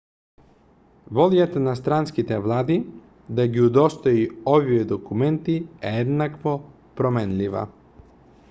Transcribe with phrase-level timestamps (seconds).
[1.17, 2.77] волјата на странските влади
[3.41, 6.59] да ги удостои овие документи е еднакво
[7.03, 7.67] променлива